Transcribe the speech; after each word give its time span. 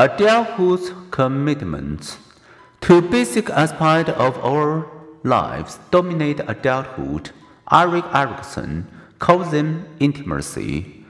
Adulthood's 0.00 0.92
commitments. 1.10 2.16
to 2.80 3.02
basic 3.02 3.50
aspects 3.50 4.10
of 4.12 4.38
our 4.42 4.86
lives 5.24 5.78
dominate 5.90 6.40
adulthood. 6.48 7.32
Erik 7.70 8.06
Erikson 8.14 8.86
calls 9.18 9.50
them 9.50 9.84
intimacy 10.00 11.04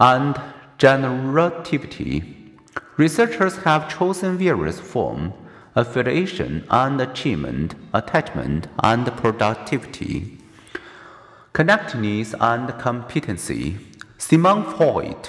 and 0.00 0.34
generativity. 0.80 2.24
Researchers 2.96 3.58
have 3.58 3.88
chosen 3.88 4.36
various 4.36 4.80
forms 4.80 5.34
affiliation 5.76 6.64
and 6.70 7.00
achievement, 7.00 7.76
attachment 7.94 8.66
and 8.82 9.06
productivity, 9.16 10.38
connectedness 11.52 12.34
and 12.40 12.68
competency. 12.80 13.78
Sigmund 14.18 14.66
Freud 14.74 15.28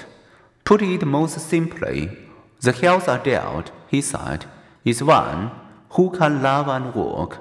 put 0.64 0.82
it 0.82 1.06
most 1.06 1.38
simply 1.38 2.23
the 2.64 2.72
healthy 2.72 3.10
adult, 3.10 3.70
he 3.88 4.00
said, 4.00 4.46
is 4.84 5.02
one 5.02 5.50
who 5.90 6.10
can 6.10 6.42
love 6.42 6.68
and 6.68 6.94
work. 6.94 7.38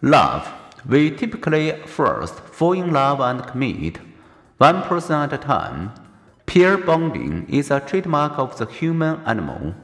Love. 0.00 0.52
We 0.88 1.10
typically 1.12 1.72
first 1.86 2.34
fall 2.34 2.72
in 2.72 2.92
love 2.92 3.20
and 3.20 3.46
commit, 3.46 3.98
one 4.58 4.82
person 4.82 5.14
at 5.14 5.32
a 5.32 5.38
time. 5.38 5.92
Pair 6.44 6.76
bonding 6.76 7.46
is 7.48 7.70
a 7.70 7.78
trademark 7.78 8.36
of 8.36 8.58
the 8.58 8.66
human 8.66 9.20
animal. 9.24 9.74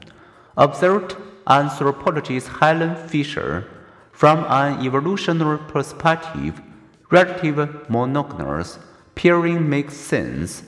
Observed 0.57 1.15
anthropologist 1.47 2.49
Helen 2.59 2.95
Fisher, 3.07 3.65
from 4.11 4.45
an 4.49 4.85
evolutionary 4.85 5.57
perspective, 5.57 6.61
relative 7.09 7.89
monogamous 7.89 8.77
Pairing 9.19 9.69
makes 9.69 9.95
sense. 9.97 10.63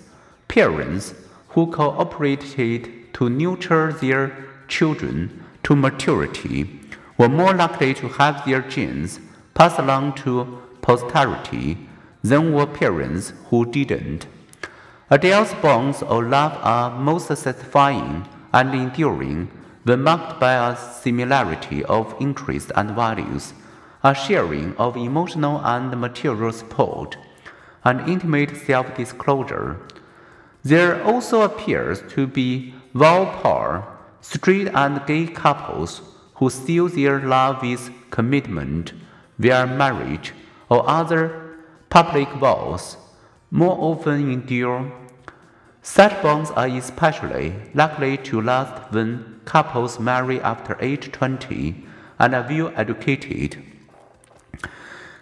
Parents 0.49 1.13
who 1.51 1.71
cooperated 1.71 3.13
to 3.13 3.29
nurture 3.29 3.93
their 3.93 4.45
children 4.67 5.41
to 5.63 5.73
maturity 5.73 6.81
were 7.17 7.29
more 7.29 7.53
likely 7.53 7.93
to 7.93 8.09
have 8.09 8.43
their 8.43 8.61
genes 8.61 9.21
passed 9.53 9.79
along 9.79 10.15
to 10.15 10.61
posterity 10.81 11.77
than 12.21 12.51
were 12.51 12.67
parents 12.67 13.31
who 13.45 13.65
didn't. 13.71 14.27
Adults' 15.09 15.53
bonds 15.61 16.03
of 16.03 16.25
love 16.25 16.59
are 16.61 16.91
most 16.91 17.27
satisfying 17.27 18.27
and 18.53 18.75
enduring 18.75 19.49
when 19.83 20.03
marked 20.03 20.41
by 20.41 20.55
a 20.55 20.75
similarity 20.75 21.85
of 21.85 22.13
interests 22.19 22.73
and 22.75 22.91
values, 22.91 23.53
a 24.03 24.13
sharing 24.13 24.75
of 24.75 24.97
emotional 24.97 25.61
and 25.63 25.97
material 26.01 26.51
support 26.51 27.15
and 27.83 28.07
intimate 28.09 28.55
self 28.55 28.95
disclosure. 28.95 29.79
There 30.63 31.03
also 31.03 31.41
appears 31.41 32.03
to 32.09 32.27
be 32.27 32.73
par, 32.93 33.97
straight 34.21 34.67
and 34.73 35.05
gay 35.07 35.27
couples 35.27 36.01
who 36.35 36.49
seal 36.49 36.87
their 36.87 37.19
love 37.19 37.61
with 37.61 37.91
commitment 38.11 38.93
via 39.39 39.65
marriage 39.65 40.33
or 40.69 40.87
other 40.87 41.57
public 41.89 42.29
vows, 42.33 42.97
more 43.49 43.77
often 43.79 44.31
endure. 44.31 44.91
Such 45.81 46.21
bonds 46.21 46.51
are 46.51 46.67
especially 46.67 47.55
likely 47.73 48.17
to 48.17 48.41
last 48.41 48.93
when 48.93 49.41
couples 49.45 49.99
marry 49.99 50.39
after 50.41 50.77
age 50.79 51.11
20 51.11 51.85
and 52.19 52.35
are 52.35 52.47
well 52.47 52.71
educated. 52.75 53.63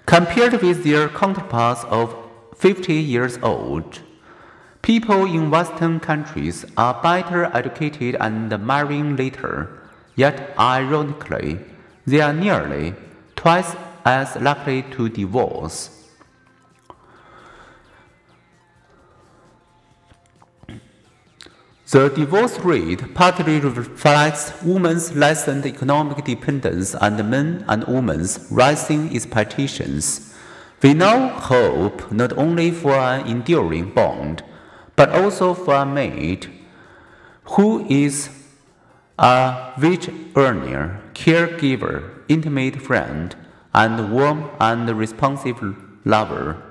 Compared 0.05 0.61
with 0.61 0.83
their 0.83 1.07
counterparts 1.07 1.85
of 1.85 2.13
50 2.55 2.93
years 2.93 3.37
old. 3.41 3.99
People 4.81 5.25
in 5.25 5.49
Western 5.49 5.99
countries 5.99 6.65
are 6.77 7.01
better 7.01 7.45
educated 7.55 8.15
and 8.19 8.49
marrying 8.65 9.15
later, 9.15 9.81
yet 10.15 10.53
ironically, 10.57 11.59
they 12.05 12.21
are 12.21 12.33
nearly 12.33 12.95
twice 13.35 13.75
as 14.05 14.35
likely 14.37 14.81
to 14.83 15.09
divorce. 15.09 15.99
The 21.91 22.09
divorce 22.09 22.59
rate 22.59 23.15
partly 23.15 23.59
reflects 23.59 24.53
women's 24.61 25.15
lessened 25.15 25.65
economic 25.65 26.23
dependence 26.23 26.93
and 26.93 27.17
men 27.27 27.65
and 27.67 27.83
women's 27.85 28.47
rising 28.51 29.15
expectations. 29.15 30.28
We 30.81 30.93
now 30.93 31.27
hope 31.39 32.09
not 32.09 32.37
only 32.37 32.71
for 32.71 32.93
an 32.93 33.27
enduring 33.27 33.91
bond, 33.93 34.43
but 34.95 35.09
also 35.09 35.53
for 35.53 35.75
a 35.75 35.85
mate 35.85 36.47
who 37.43 37.85
is 37.89 38.29
a 39.17 39.73
wage 39.77 40.09
earner, 40.37 41.01
caregiver, 41.13 42.09
intimate 42.29 42.81
friend, 42.81 43.35
and 43.73 44.13
warm 44.13 44.49
and 44.59 44.89
responsive 44.97 45.59
lover. 46.05 46.68